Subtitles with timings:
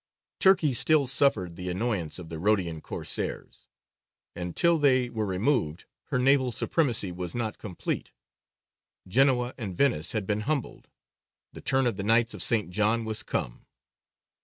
[0.39, 3.67] Turkey still suffered the annoyance of the Rhodian Corsairs,
[4.35, 8.11] and till they were removed her naval supremacy was not complete.
[9.07, 10.89] Genoa and Venice had been humbled:
[11.53, 12.71] the turn of the Knights of St.
[12.71, 13.67] John was come.